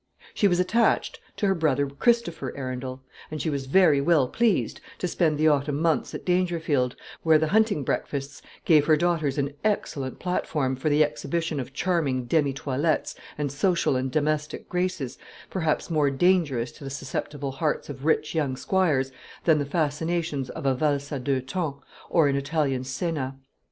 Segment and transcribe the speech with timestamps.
[0.33, 5.07] She was attached to her brother Christopher Arundel, and she was very well pleased to
[5.07, 10.17] spend the autumn months at Dangerfield, where the hunting breakfasts gave her daughters an excellent
[10.17, 15.19] platform for the exhibition of charming demi toilettes and social and domestic graces,
[15.51, 19.11] perhaps more dangerous to the susceptible hearts of rich young squires
[19.43, 21.79] than the fascinations of a valse à deux temps
[22.09, 23.37] or an Italian scena.